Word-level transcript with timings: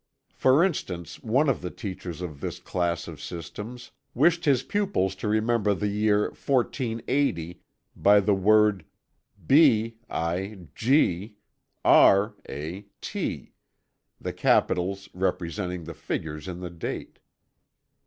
For 0.33 0.63
instance, 0.63 1.21
one 1.21 1.47
of 1.47 1.61
the 1.61 1.69
teachers 1.69 2.21
of 2.23 2.41
this 2.41 2.57
class 2.57 3.07
of 3.07 3.21
systems, 3.21 3.91
wished 4.15 4.45
his 4.45 4.63
pupils 4.63 5.13
to 5.17 5.27
remember 5.27 5.75
the 5.75 5.89
year 5.89 6.29
1480 6.31 7.61
by 7.95 8.19
the 8.19 8.33
word 8.33 8.83
"BiG 9.45 9.97
RaT," 10.09 10.57
the 10.75 11.35
capitals 14.35 15.07
representing 15.13 15.83
the 15.83 15.93
figures 15.93 16.47
in 16.47 16.61
the 16.61 16.71
date. 16.71 17.19